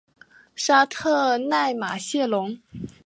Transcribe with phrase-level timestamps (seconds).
[0.55, 2.57] 沙特奈马谢龙。